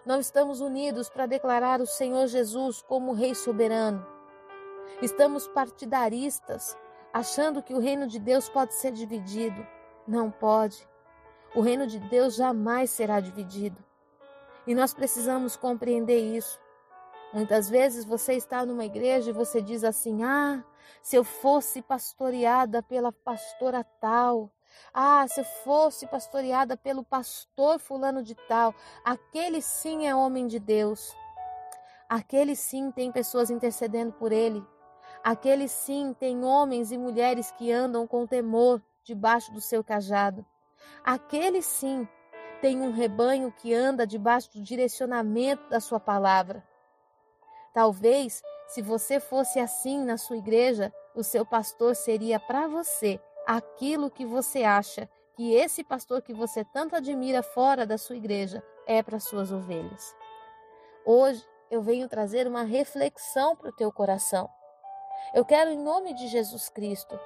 Não 0.06 0.20
estamos 0.20 0.62
unidos 0.62 1.10
para 1.10 1.26
declarar 1.26 1.82
o 1.82 1.88
Senhor 1.88 2.28
Jesus 2.28 2.82
como 2.82 3.14
Rei 3.14 3.34
soberano. 3.34 4.06
Estamos 5.02 5.48
partidaristas, 5.48 6.78
achando 7.12 7.62
que 7.62 7.74
o 7.74 7.80
reino 7.80 8.08
de 8.08 8.20
Deus 8.20 8.48
pode 8.48 8.74
ser 8.76 8.92
dividido. 8.92 9.66
Não 10.08 10.30
pode. 10.30 10.88
O 11.56 11.62
reino 11.62 11.88
de 11.88 12.00
Deus 12.00 12.36
jamais 12.36 12.90
será 12.90 13.20
dividido. 13.20 13.84
E 14.68 14.74
nós 14.74 14.94
precisamos 14.94 15.56
compreender 15.56 16.20
isso. 16.20 16.60
Muitas 17.34 17.70
vezes 17.70 18.06
você 18.06 18.34
está 18.34 18.66
numa 18.66 18.86
igreja 18.86 19.30
e 19.30 19.34
você 19.34 19.62
diz 19.62 19.84
assim: 19.84 20.24
Ah, 20.24 20.64
se 21.02 21.16
eu 21.16 21.24
fosse 21.24 21.82
pastoreada 21.82 22.82
pela 22.82 23.12
pastora 23.12 23.84
tal, 24.00 24.52
ah, 24.94 25.28
se 25.28 25.44
fosse 25.64 26.08
pastoreada 26.08 26.78
pelo 26.78 27.04
pastor 27.04 27.80
fulano 27.80 28.24
de 28.24 28.36
tal, 28.48 28.74
aquele 29.04 29.62
sim 29.62 30.08
é 30.08 30.16
homem 30.16 30.48
de 30.48 30.60
Deus. 30.60 31.14
Aquele 32.08 32.56
sim 32.56 32.92
tem 32.92 33.12
pessoas 33.12 33.50
intercedendo 33.50 34.14
por 34.14 34.32
ele. 34.32 34.66
Aquele 35.24 35.68
sim 35.68 36.14
tem 36.14 36.44
homens 36.44 36.92
e 36.92 36.98
mulheres 36.98 37.52
que 37.52 37.72
andam 37.72 38.06
com 38.06 38.28
temor 38.28 38.82
debaixo 39.04 39.52
do 39.52 39.60
seu 39.60 39.84
cajado. 39.84 40.46
Aquele 41.04 41.62
sim 41.62 42.08
tem 42.62 42.82
um 42.82 42.92
rebanho 42.92 43.52
que 43.52 43.74
anda 43.74 44.08
debaixo 44.08 44.54
do 44.54 44.62
direcionamento 44.62 45.68
da 45.70 45.80
sua 45.80 46.00
palavra. 46.00 46.64
Talvez, 47.74 48.42
se 48.68 48.82
você 48.82 49.20
fosse 49.20 49.60
assim 49.60 50.06
na 50.06 50.18
sua 50.18 50.38
igreja, 50.38 50.94
o 51.14 51.24
seu 51.24 51.46
pastor 51.46 51.96
seria 51.96 52.40
para 52.40 52.68
você 52.68 53.20
aquilo 53.46 54.10
que 54.10 54.26
você 54.26 54.64
acha 54.64 55.10
que 55.36 55.54
esse 55.54 55.84
pastor 55.84 56.22
que 56.22 56.34
você 56.34 56.64
tanto 56.64 56.96
admira 56.96 57.44
fora 57.44 57.86
da 57.86 57.98
sua 57.98 58.16
igreja 58.16 58.64
é 58.88 59.04
para 59.04 59.20
suas 59.20 59.52
ovelhas. 59.52 60.16
Hoje 61.06 61.46
eu 61.70 61.82
venho 61.82 62.08
trazer 62.08 62.48
uma 62.48 62.64
reflexão 62.64 63.56
para 63.56 63.70
o 63.70 63.76
teu 63.76 63.92
coração. 63.92 64.50
Eu 65.34 65.44
quero, 65.44 65.70
em 65.72 65.78
nome 65.78 66.14
de 66.14 66.28
Jesus 66.28 66.70
Cristo, 66.70 67.20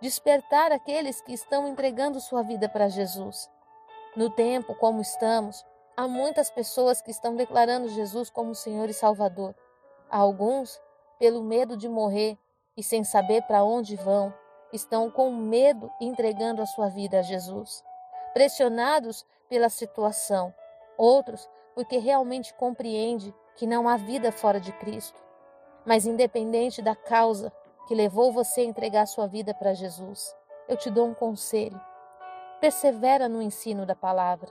despertar 0.00 0.70
aqueles 0.70 1.20
que 1.20 1.32
estão 1.32 1.66
entregando 1.66 2.20
sua 2.20 2.42
vida 2.42 2.68
para 2.68 2.88
Jesus. 2.88 3.50
No 4.14 4.30
tempo 4.30 4.74
como 4.74 5.00
estamos, 5.00 5.64
há 5.96 6.06
muitas 6.06 6.50
pessoas 6.50 7.02
que 7.02 7.10
estão 7.10 7.34
declarando 7.34 7.88
Jesus 7.88 8.30
como 8.30 8.54
Senhor 8.54 8.88
e 8.88 8.94
Salvador. 8.94 9.54
Há 10.08 10.18
alguns, 10.18 10.80
pelo 11.18 11.42
medo 11.42 11.76
de 11.76 11.88
morrer 11.88 12.38
e 12.76 12.82
sem 12.82 13.02
saber 13.02 13.42
para 13.42 13.64
onde 13.64 13.96
vão, 13.96 14.32
estão 14.72 15.10
com 15.10 15.32
medo 15.32 15.90
entregando 16.00 16.60
a 16.60 16.66
sua 16.66 16.88
vida 16.88 17.20
a 17.20 17.22
Jesus, 17.22 17.84
pressionados 18.34 19.24
pela 19.48 19.68
situação, 19.68 20.52
outros 20.96 21.48
porque 21.74 21.98
realmente 21.98 22.54
compreende 22.54 23.34
que 23.54 23.66
não 23.66 23.86
há 23.86 23.96
vida 23.96 24.32
fora 24.32 24.58
de 24.58 24.72
Cristo. 24.72 25.20
Mas 25.84 26.06
independente 26.06 26.80
da 26.80 26.96
causa 26.96 27.52
que 27.86 27.94
levou 27.94 28.32
você 28.32 28.62
a 28.62 28.64
entregar 28.64 29.06
sua 29.06 29.26
vida 29.26 29.54
para 29.54 29.74
Jesus, 29.74 30.34
eu 30.68 30.76
te 30.76 30.90
dou 30.90 31.06
um 31.06 31.14
conselho. 31.14 31.80
Persevera 32.60 33.28
no 33.28 33.42
ensino 33.42 33.84
da 33.84 33.94
palavra. 33.94 34.50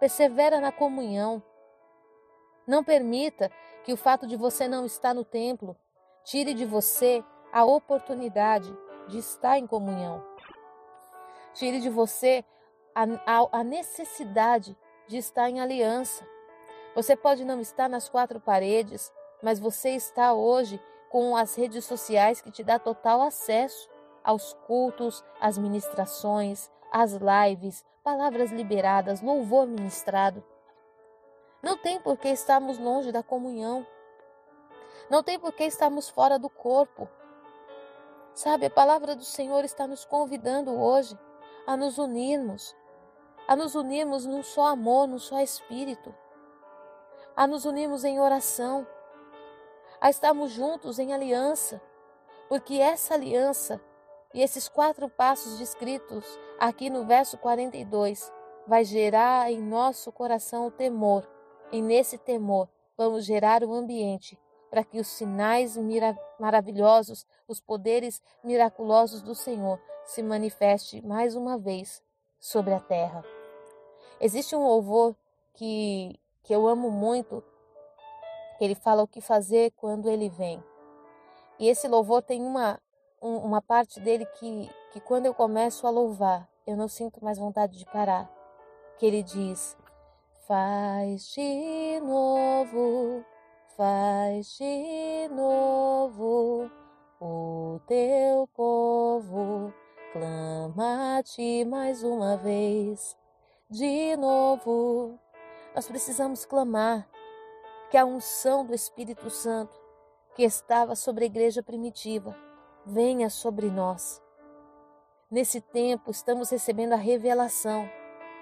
Persevera 0.00 0.60
na 0.60 0.72
comunhão. 0.72 1.42
Não 2.66 2.82
permita 2.82 3.50
que 3.84 3.92
o 3.92 3.96
fato 3.96 4.26
de 4.26 4.36
você 4.36 4.66
não 4.66 4.86
estar 4.86 5.14
no 5.14 5.24
templo 5.24 5.76
tire 6.24 6.54
de 6.54 6.64
você 6.64 7.22
a 7.52 7.64
oportunidade 7.64 8.74
de 9.08 9.18
estar 9.18 9.58
em 9.58 9.66
comunhão. 9.66 10.24
Tire 11.54 11.80
de 11.80 11.88
você 11.88 12.44
a, 12.94 13.04
a, 13.26 13.60
a 13.60 13.64
necessidade 13.64 14.76
de 15.06 15.16
estar 15.16 15.48
em 15.48 15.60
aliança. 15.60 16.26
Você 16.94 17.16
pode 17.16 17.44
não 17.44 17.60
estar 17.60 17.88
nas 17.88 18.08
quatro 18.08 18.40
paredes, 18.40 19.12
mas 19.42 19.58
você 19.58 19.90
está 19.90 20.32
hoje 20.32 20.80
com 21.10 21.36
as 21.36 21.54
redes 21.54 21.84
sociais 21.84 22.40
que 22.40 22.50
te 22.50 22.62
dá 22.62 22.78
total 22.78 23.22
acesso 23.22 23.88
aos 24.22 24.54
cultos, 24.66 25.22
às 25.40 25.58
ministrações, 25.58 26.70
às 26.90 27.12
lives, 27.12 27.84
palavras 28.02 28.50
liberadas, 28.50 29.20
louvor 29.20 29.66
ministrado. 29.66 30.42
Não 31.62 31.76
tem 31.76 32.00
por 32.00 32.16
que 32.16 32.28
estarmos 32.28 32.78
longe 32.78 33.12
da 33.12 33.22
comunhão. 33.22 33.86
Não 35.10 35.22
tem 35.22 35.38
por 35.38 35.52
que 35.52 35.64
estarmos 35.64 36.08
fora 36.08 36.38
do 36.38 36.48
corpo. 36.48 37.08
Sabe, 38.34 38.66
a 38.66 38.70
palavra 38.70 39.14
do 39.14 39.24
Senhor 39.24 39.64
está 39.64 39.86
nos 39.86 40.04
convidando 40.04 40.72
hoje 40.72 41.16
a 41.68 41.76
nos 41.76 41.98
unirmos, 41.98 42.74
a 43.46 43.54
nos 43.54 43.76
unirmos 43.76 44.26
num 44.26 44.42
só 44.42 44.66
amor, 44.66 45.06
num 45.06 45.20
só 45.20 45.40
espírito, 45.40 46.12
a 47.36 47.46
nos 47.46 47.64
unirmos 47.64 48.02
em 48.02 48.18
oração, 48.18 48.84
a 50.00 50.10
estarmos 50.10 50.50
juntos 50.50 50.98
em 50.98 51.14
aliança, 51.14 51.80
porque 52.48 52.74
essa 52.74 53.14
aliança 53.14 53.80
e 54.34 54.42
esses 54.42 54.68
quatro 54.68 55.08
passos 55.08 55.56
descritos 55.58 56.26
aqui 56.58 56.90
no 56.90 57.04
verso 57.04 57.38
42 57.38 58.32
vai 58.66 58.84
gerar 58.84 59.48
em 59.52 59.62
nosso 59.62 60.10
coração 60.10 60.66
o 60.66 60.72
temor, 60.72 61.24
e 61.70 61.80
nesse 61.80 62.18
temor 62.18 62.68
vamos 62.96 63.24
gerar 63.24 63.62
o 63.62 63.72
ambiente 63.72 64.36
para 64.74 64.82
que 64.82 64.98
os 64.98 65.06
sinais 65.06 65.78
maravilhosos, 66.36 67.24
os 67.46 67.60
poderes 67.60 68.20
miraculosos 68.42 69.22
do 69.22 69.32
Senhor 69.32 69.80
se 70.04 70.20
manifeste 70.20 71.00
mais 71.06 71.36
uma 71.36 71.56
vez 71.56 72.02
sobre 72.40 72.74
a 72.74 72.80
terra. 72.80 73.24
Existe 74.20 74.56
um 74.56 74.66
louvor 74.66 75.14
que, 75.52 76.18
que 76.42 76.52
eu 76.52 76.66
amo 76.66 76.90
muito, 76.90 77.40
que 78.58 78.64
ele 78.64 78.74
fala 78.74 79.04
o 79.04 79.06
que 79.06 79.20
fazer 79.20 79.70
quando 79.76 80.10
ele 80.10 80.28
vem. 80.28 80.60
E 81.56 81.68
esse 81.68 81.86
louvor 81.86 82.20
tem 82.20 82.42
uma, 82.42 82.80
um, 83.22 83.36
uma 83.36 83.62
parte 83.62 84.00
dele 84.00 84.26
que, 84.26 84.68
que 84.92 84.98
quando 84.98 85.26
eu 85.26 85.34
começo 85.34 85.86
a 85.86 85.90
louvar, 85.90 86.48
eu 86.66 86.76
não 86.76 86.88
sinto 86.88 87.22
mais 87.24 87.38
vontade 87.38 87.78
de 87.78 87.86
parar. 87.86 88.28
Que 88.98 89.06
ele 89.06 89.22
diz: 89.22 89.76
Faz 90.48 91.28
de 91.28 92.00
novo 92.00 93.24
Faz 93.76 94.56
de 94.56 95.28
novo 95.34 96.70
o 97.20 97.80
teu 97.88 98.46
povo, 98.54 99.74
clama 100.12 101.18
a 101.18 101.22
ti 101.24 101.64
mais 101.64 102.04
uma 102.04 102.36
vez, 102.36 103.16
de 103.68 104.16
novo. 104.16 105.18
Nós 105.74 105.88
precisamos 105.88 106.44
clamar 106.44 107.08
que 107.90 107.96
a 107.96 108.04
unção 108.04 108.64
do 108.64 108.72
Espírito 108.72 109.28
Santo 109.28 109.76
que 110.36 110.44
estava 110.44 110.94
sobre 110.94 111.24
a 111.24 111.26
igreja 111.26 111.60
primitiva 111.60 112.32
venha 112.86 113.28
sobre 113.28 113.72
nós. 113.72 114.22
Nesse 115.28 115.60
tempo, 115.60 116.12
estamos 116.12 116.50
recebendo 116.50 116.92
a 116.92 116.96
revelação. 116.96 117.90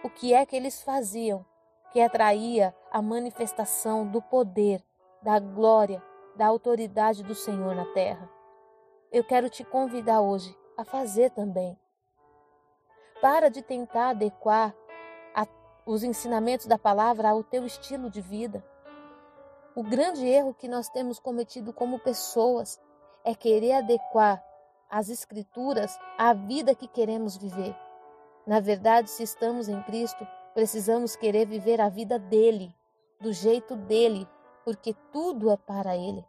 O 0.05 0.11
que 0.11 0.35
é 0.35 0.45
que 0.45 0.55
eles 0.55 0.83
faziam 0.83 1.43
que 1.91 2.03
atraía 2.03 2.75
a 2.91 3.01
manifestação 3.01 4.07
do 4.07 4.21
poder 4.21 4.85
da 5.23 5.39
glória, 5.39 6.03
da 6.37 6.47
autoridade 6.47 7.23
do 7.23 7.35
Senhor 7.35 7.75
na 7.75 7.85
terra. 7.93 8.29
Eu 9.11 9.23
quero 9.23 9.49
te 9.49 9.65
convidar 9.65 10.21
hoje 10.21 10.57
a 10.77 10.85
fazer 10.85 11.31
também. 11.31 11.79
Para 13.21 13.49
de 13.49 13.63
tentar 13.63 14.11
adequar 14.11 14.75
a 15.35 15.47
os 15.85 16.03
ensinamentos 16.03 16.67
da 16.67 16.79
palavra 16.79 17.31
ao 17.31 17.43
teu 17.43 17.65
estilo 17.67 18.09
de 18.11 18.21
vida. 18.21 18.65
O 19.75 19.83
grande 19.83 20.27
erro 20.27 20.55
que 20.55 20.69
nós 20.69 20.89
temos 20.89 21.19
cometido 21.19 21.73
como 21.73 21.99
pessoas 21.99 22.81
é 23.25 23.35
querer 23.35 23.73
adequar 23.73 24.43
as 24.91 25.09
Escrituras 25.09 25.99
à 26.19 26.35
vida 26.35 26.75
que 26.75 26.87
queremos 26.87 27.37
viver. 27.37 27.75
Na 28.47 28.61
verdade, 28.61 29.11
se 29.11 29.23
estamos 29.23 29.69
em 29.69 29.81
Cristo, 29.85 30.27
precisamos 30.53 31.17
querer 31.17 31.47
viver 31.47 31.81
a 31.81 31.89
vida 31.89 32.19
dele, 32.19 32.75
do 33.21 33.33
jeito 33.33 33.75
dele, 33.75 34.29
porque 34.65 34.95
tudo 35.13 35.51
é 35.51 35.57
para 35.57 35.97
ele. 35.97 36.25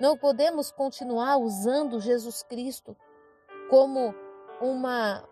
Não 0.00 0.16
podemos 0.16 0.70
continuar 0.70 1.36
usando 1.36 2.00
Jesus 2.00 2.42
Cristo 2.42 2.96
como 3.70 4.14
uma 4.60 5.22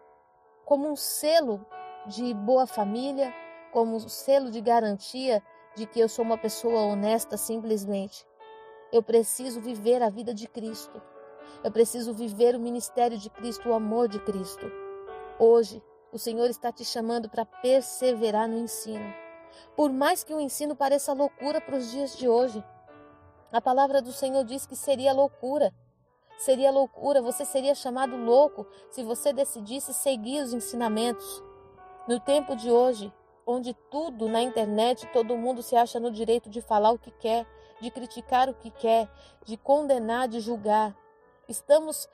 como 0.65 0.89
um 0.89 0.97
selo 0.97 1.65
de 2.07 2.33
boa 2.33 2.67
família, 2.67 3.35
como 3.73 3.97
um 3.97 4.09
selo 4.09 4.51
de 4.51 4.61
garantia 4.61 5.43
de 5.75 5.87
que 5.87 6.01
eu 6.01 6.09
sou 6.09 6.25
uma 6.25 6.39
pessoa 6.39 6.83
honesta 6.83 7.37
simplesmente. 7.37 8.27
Eu 8.93 9.03
preciso 9.03 9.61
viver 9.61 10.03
a 10.03 10.09
vida 10.09 10.33
de 10.33 10.47
Cristo. 10.47 11.03
Eu 11.65 11.73
preciso 11.73 12.13
viver 12.13 12.55
o 12.55 12.61
ministério 12.61 13.19
de 13.19 13.31
Cristo, 13.31 13.69
o 13.69 13.75
amor 13.75 14.09
de 14.09 14.19
Cristo. 14.21 14.71
Hoje, 15.39 15.83
o 16.13 16.19
Senhor 16.19 16.49
está 16.51 16.71
te 16.71 16.85
chamando 16.85 17.29
para 17.29 17.45
perseverar 17.45 18.49
no 18.49 18.59
ensino. 18.59 19.22
Por 19.77 19.91
mais 19.91 20.23
que 20.25 20.35
o 20.35 20.41
ensino 20.41 20.77
pareça 20.77 21.13
loucura 21.13 21.61
para 21.61 21.77
os 21.77 21.91
dias 21.91 22.17
de 22.17 22.29
hoje, 22.29 22.65
a 23.53 23.61
palavra 23.61 24.01
do 24.01 24.13
Senhor 24.13 24.45
diz 24.45 24.67
que 24.67 24.77
seria 24.77 25.13
loucura. 25.13 25.73
Seria 26.39 26.71
loucura, 26.71 27.23
você 27.23 27.45
seria 27.45 27.75
chamado 27.75 28.17
louco 28.17 28.67
se 28.91 29.03
você 29.03 29.33
decidisse 29.33 29.93
seguir 29.93 30.43
os 30.43 30.53
ensinamentos. 30.53 31.43
No 32.09 32.19
tempo 32.19 32.57
de 32.57 32.71
hoje, 32.71 33.13
onde 33.47 33.75
tudo 33.91 34.29
na 34.29 34.41
internet, 34.43 35.07
todo 35.13 35.37
mundo 35.37 35.63
se 35.63 35.77
acha 35.77 36.01
no 36.01 36.11
direito 36.11 36.49
de 36.49 36.61
falar 36.61 36.91
o 36.93 36.99
que 36.99 37.11
quer, 37.11 37.47
de 37.81 37.91
criticar 37.91 38.49
o 38.49 38.55
que 38.55 38.71
quer, 38.71 39.09
de 39.45 39.57
condenar, 39.57 40.29
de 40.29 40.41
julgar. 40.41 40.97
Estamos 41.49 42.09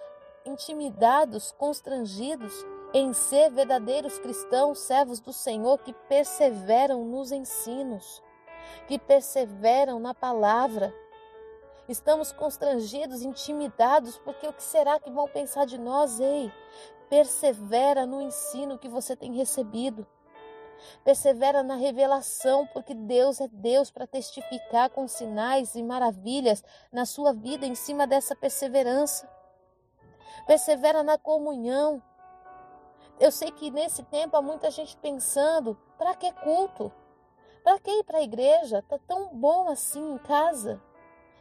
intimidados, 0.44 1.52
constrangidos 1.52 2.52
em 2.92 3.12
ser 3.12 3.50
verdadeiros 3.50 4.18
cristãos, 4.18 4.78
servos 4.78 5.20
do 5.20 5.32
Senhor 5.32 5.78
que 5.78 5.92
perseveram 6.08 7.04
nos 7.04 7.32
ensinos, 7.32 8.22
que 8.86 8.98
perseveram 8.98 9.98
na 9.98 10.14
palavra. 10.14 10.94
Estamos 11.88 12.32
constrangidos, 12.32 13.22
intimidados, 13.22 14.18
porque 14.18 14.46
o 14.46 14.52
que 14.52 14.62
será 14.62 14.98
que 14.98 15.10
vão 15.10 15.28
pensar 15.28 15.64
de 15.64 15.78
nós? 15.78 16.20
Ei, 16.20 16.52
persevera 17.08 18.06
no 18.06 18.20
ensino 18.20 18.78
que 18.78 18.88
você 18.88 19.16
tem 19.16 19.34
recebido. 19.34 20.06
Persevera 21.04 21.62
na 21.62 21.74
revelação, 21.74 22.66
porque 22.68 22.94
Deus 22.94 23.40
é 23.40 23.48
Deus 23.48 23.90
para 23.90 24.06
testificar 24.06 24.90
com 24.90 25.08
sinais 25.08 25.74
e 25.74 25.82
maravilhas 25.82 26.62
na 26.92 27.04
sua 27.04 27.32
vida 27.32 27.66
em 27.66 27.74
cima 27.74 28.06
dessa 28.06 28.36
perseverança. 28.36 29.28
Persevera 30.46 31.02
na 31.02 31.18
comunhão. 31.18 32.02
Eu 33.20 33.32
sei 33.32 33.50
que 33.50 33.70
nesse 33.70 34.02
tempo 34.04 34.36
há 34.36 34.42
muita 34.42 34.70
gente 34.70 34.96
pensando: 34.96 35.76
para 35.96 36.14
que 36.14 36.32
culto? 36.32 36.92
Para 37.64 37.78
que 37.80 37.90
ir 37.90 38.04
para 38.04 38.18
a 38.18 38.22
igreja? 38.22 38.78
Está 38.78 38.98
tão 38.98 39.28
bom 39.34 39.68
assim 39.68 40.14
em 40.14 40.18
casa. 40.18 40.80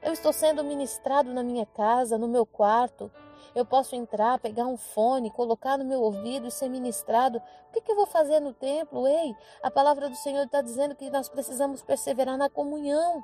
Eu 0.02 0.14
estou 0.14 0.34
sendo 0.34 0.64
ministrado 0.64 1.34
na 1.34 1.44
minha 1.44 1.66
casa, 1.66 2.18
no 2.18 2.28
meu 2.28 2.46
quarto. 2.46 3.12
Eu 3.56 3.66
posso 3.66 3.96
entrar, 3.96 4.40
pegar 4.40 4.66
um 4.66 4.78
fone, 4.78 5.32
colocar 5.32 5.78
no 5.78 5.86
meu 5.86 6.02
ouvido 6.02 6.48
e 6.48 6.52
ser 6.52 6.70
ministrado. 6.70 7.38
O 7.38 7.72
que, 7.72 7.82
que 7.82 7.92
eu 7.92 7.96
vou 7.96 8.06
fazer 8.06 8.40
no 8.40 8.54
templo? 8.54 9.08
Ei, 9.08 9.36
a 9.64 9.72
palavra 9.72 10.10
do 10.10 10.16
Senhor 10.16 10.46
está 10.46 10.62
dizendo 10.62 10.96
que 10.96 11.10
nós 11.10 11.30
precisamos 11.30 11.82
perseverar 11.82 12.38
na 12.38 12.50
comunhão. 12.50 13.24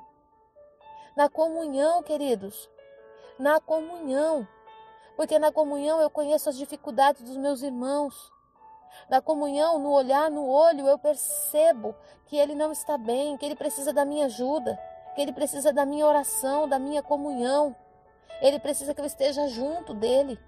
Na 1.16 1.28
comunhão, 1.28 2.02
queridos. 2.02 2.68
Na 3.38 3.60
comunhão. 3.60 4.46
Porque 5.16 5.38
na 5.38 5.52
comunhão 5.52 6.00
eu 6.00 6.10
conheço 6.10 6.48
as 6.48 6.56
dificuldades 6.56 7.22
dos 7.22 7.36
meus 7.36 7.62
irmãos. 7.62 8.33
Na 9.08 9.20
comunhão, 9.20 9.78
no 9.78 9.90
olhar 9.90 10.30
no 10.30 10.48
olho, 10.48 10.86
eu 10.86 10.98
percebo 10.98 11.94
que 12.26 12.36
ele 12.36 12.54
não 12.54 12.72
está 12.72 12.96
bem, 12.96 13.36
que 13.36 13.44
ele 13.44 13.54
precisa 13.54 13.92
da 13.92 14.04
minha 14.04 14.26
ajuda, 14.26 14.78
que 15.14 15.20
ele 15.20 15.32
precisa 15.32 15.72
da 15.72 15.84
minha 15.84 16.06
oração, 16.06 16.68
da 16.68 16.78
minha 16.78 17.02
comunhão. 17.02 17.74
Ele 18.40 18.58
precisa 18.58 18.94
que 18.94 19.00
eu 19.00 19.06
esteja 19.06 19.46
junto 19.48 19.94
dele. 19.94 20.38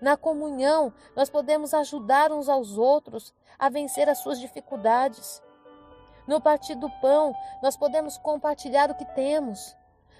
Na 0.00 0.16
comunhão, 0.16 0.92
nós 1.14 1.30
podemos 1.30 1.72
ajudar 1.72 2.32
uns 2.32 2.48
aos 2.48 2.76
outros 2.76 3.32
a 3.58 3.68
vencer 3.68 4.08
as 4.08 4.18
suas 4.18 4.40
dificuldades. 4.40 5.40
No 6.26 6.40
partir 6.40 6.74
do 6.74 6.90
pão, 7.00 7.34
nós 7.62 7.76
podemos 7.76 8.18
compartilhar 8.18 8.90
o 8.90 8.94
que 8.94 9.04
temos. 9.04 9.76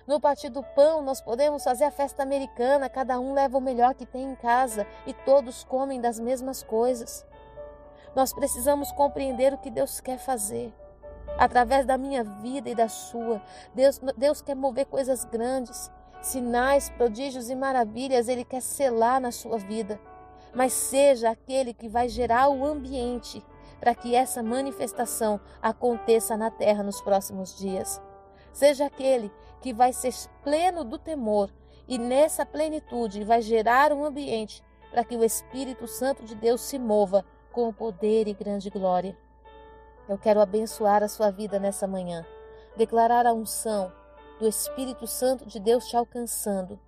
No 0.06 0.20
partir 0.20 0.48
do 0.48 0.62
pão, 0.62 1.00
nós 1.00 1.20
podemos 1.20 1.62
fazer 1.62 1.84
a 1.84 1.90
festa 1.90 2.22
americana, 2.22 2.88
cada 2.88 3.20
um 3.20 3.34
leva 3.34 3.56
o 3.56 3.60
melhor 3.60 3.94
que 3.94 4.04
tem 4.04 4.32
em 4.32 4.34
casa 4.34 4.86
e 5.06 5.14
todos 5.14 5.62
comem 5.62 6.00
das 6.00 6.18
mesmas 6.18 6.62
coisas. 6.62 7.24
Nós 8.14 8.32
precisamos 8.32 8.90
compreender 8.92 9.54
o 9.54 9.58
que 9.58 9.70
Deus 9.70 10.00
quer 10.00 10.18
fazer. 10.18 10.74
Através 11.38 11.86
da 11.86 11.96
minha 11.96 12.24
vida 12.24 12.68
e 12.68 12.74
da 12.74 12.88
sua, 12.88 13.40
Deus, 13.74 14.00
Deus 14.16 14.42
quer 14.42 14.56
mover 14.56 14.86
coisas 14.86 15.24
grandes 15.24 15.90
sinais, 16.20 16.90
prodígios 16.90 17.48
e 17.48 17.54
maravilhas 17.54 18.28
Ele 18.28 18.44
quer 18.44 18.60
selar 18.60 19.20
na 19.20 19.30
sua 19.30 19.56
vida. 19.56 20.00
Mas 20.52 20.72
seja 20.72 21.30
aquele 21.30 21.72
que 21.72 21.88
vai 21.88 22.08
gerar 22.08 22.48
o 22.48 22.66
ambiente 22.66 23.42
para 23.80 23.94
que 23.94 24.14
essa 24.14 24.42
manifestação 24.42 25.40
aconteça 25.60 26.36
na 26.36 26.50
terra 26.50 26.82
nos 26.82 27.00
próximos 27.00 27.56
dias. 27.56 28.00
Seja 28.52 28.86
aquele 28.86 29.32
que 29.60 29.72
vai 29.72 29.92
ser 29.92 30.12
pleno 30.42 30.84
do 30.84 30.98
temor 30.98 31.50
e 31.88 31.98
nessa 31.98 32.44
plenitude 32.44 33.24
vai 33.24 33.40
gerar 33.40 33.92
um 33.92 34.04
ambiente 34.04 34.62
para 34.90 35.04
que 35.04 35.16
o 35.16 35.24
Espírito 35.24 35.86
Santo 35.86 36.24
de 36.24 36.34
Deus 36.34 36.60
se 36.60 36.78
mova 36.78 37.24
com 37.50 37.72
poder 37.72 38.28
e 38.28 38.34
grande 38.34 38.70
glória. 38.70 39.16
Eu 40.08 40.18
quero 40.18 40.40
abençoar 40.40 41.02
a 41.02 41.08
sua 41.08 41.30
vida 41.30 41.58
nessa 41.58 41.86
manhã, 41.86 42.26
declarar 42.76 43.26
a 43.26 43.32
unção, 43.32 43.92
do 44.38 44.48
Espírito 44.48 45.06
Santo 45.06 45.46
de 45.46 45.60
Deus 45.60 45.86
te 45.86 45.96
alcançando. 45.96 46.78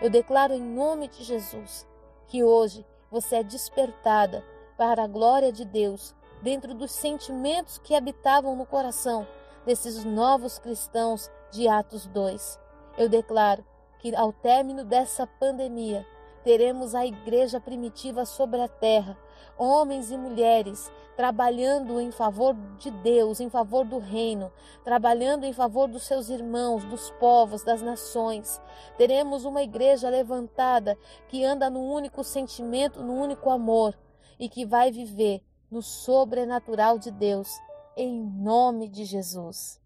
Eu 0.00 0.08
declaro 0.08 0.54
em 0.54 0.62
nome 0.62 1.08
de 1.08 1.22
Jesus 1.22 1.86
que 2.26 2.42
hoje 2.42 2.86
você 3.10 3.36
é 3.36 3.42
despertada 3.42 4.42
para 4.78 5.04
a 5.04 5.06
glória 5.06 5.52
de 5.52 5.64
Deus 5.64 6.14
dentro 6.40 6.74
dos 6.74 6.90
sentimentos 6.90 7.78
que 7.78 7.94
habitavam 7.94 8.56
no 8.56 8.64
coração 8.64 9.26
desses 9.64 10.04
novos 10.04 10.58
cristãos 10.58 11.30
de 11.50 11.68
Atos 11.68 12.06
2. 12.06 12.58
Eu 12.98 13.08
declaro 13.08 13.64
que 13.98 14.14
ao 14.14 14.32
término 14.32 14.84
dessa 14.84 15.26
pandemia, 15.26 16.06
teremos 16.42 16.94
a 16.94 17.06
igreja 17.06 17.60
primitiva 17.60 18.24
sobre 18.24 18.60
a 18.60 18.68
terra, 18.68 19.16
homens 19.56 20.10
e 20.10 20.16
mulheres 20.16 20.90
trabalhando 21.16 22.00
em 22.00 22.10
favor 22.10 22.56
de 22.78 22.90
Deus, 22.90 23.38
em 23.38 23.48
favor 23.48 23.84
do 23.84 23.98
reino, 23.98 24.50
trabalhando 24.82 25.44
em 25.44 25.52
favor 25.52 25.86
dos 25.86 26.04
seus 26.04 26.28
irmãos, 26.28 26.84
dos 26.84 27.10
povos, 27.12 27.62
das 27.62 27.82
nações. 27.82 28.60
Teremos 28.96 29.44
uma 29.44 29.62
igreja 29.62 30.08
levantada 30.08 30.96
que 31.28 31.44
anda 31.44 31.68
no 31.68 31.80
único 31.80 32.24
sentimento, 32.24 33.02
no 33.02 33.14
único 33.14 33.50
amor 33.50 33.96
e 34.38 34.48
que 34.48 34.64
vai 34.64 34.90
viver 34.90 35.42
no 35.70 35.82
sobrenatural 35.82 36.98
de 36.98 37.10
Deus, 37.10 37.48
em 37.96 38.24
nome 38.24 38.88
de 38.88 39.04
Jesus. 39.04 39.80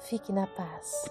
Fique 0.00 0.32
na 0.32 0.46
paz. 0.46 1.04